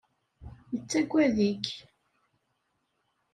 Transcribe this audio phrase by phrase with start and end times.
[0.73, 1.65] Yettagad-ik.